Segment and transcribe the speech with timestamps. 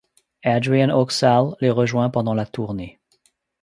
[0.43, 2.99] Adrian Oxaal les rejoint pendant la tournée.